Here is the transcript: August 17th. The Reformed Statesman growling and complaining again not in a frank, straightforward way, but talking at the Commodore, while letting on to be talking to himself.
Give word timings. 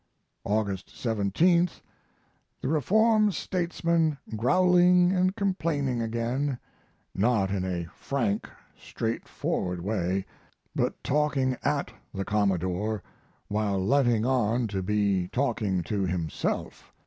August 0.45 0.87
17th. 0.87 1.79
The 2.59 2.67
Reformed 2.67 3.35
Statesman 3.35 4.17
growling 4.35 5.11
and 5.11 5.35
complaining 5.35 6.01
again 6.01 6.57
not 7.13 7.51
in 7.51 7.63
a 7.63 7.85
frank, 7.93 8.49
straightforward 8.75 9.79
way, 9.79 10.25
but 10.75 11.03
talking 11.03 11.55
at 11.63 11.93
the 12.15 12.25
Commodore, 12.25 13.03
while 13.47 13.77
letting 13.77 14.25
on 14.25 14.65
to 14.69 14.81
be 14.81 15.27
talking 15.27 15.83
to 15.83 16.07
himself. 16.07 16.91